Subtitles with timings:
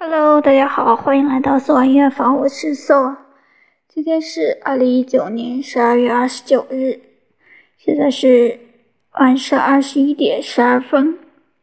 [0.00, 3.16] Hello，大家好，欢迎来到索音乐房，我是索。
[3.88, 7.00] 今天是二零一九年十二月二十九日，
[7.76, 8.60] 现在是
[9.14, 11.18] 晚上二十一点十二分。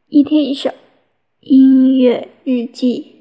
[0.10, 0.70] 一天一首
[1.40, 3.15] 音乐日记。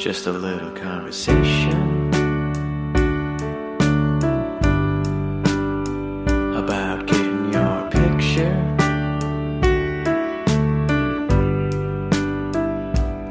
[0.00, 2.08] Just a little conversation
[6.56, 8.56] about getting your picture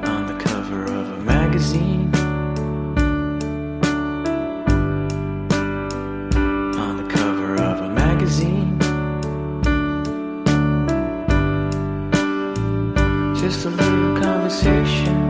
[0.06, 2.14] on the cover of a magazine.
[6.78, 8.78] On the cover of a magazine.
[13.34, 15.29] Just a little conversation.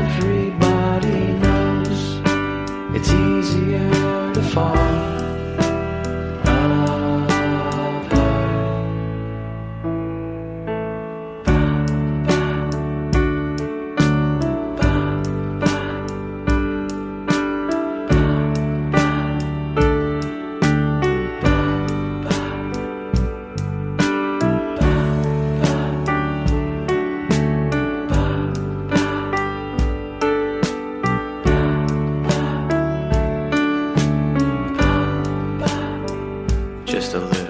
[0.00, 2.20] Everybody knows
[2.94, 3.90] it's easier
[4.34, 5.15] to fall.
[37.16, 37.45] A little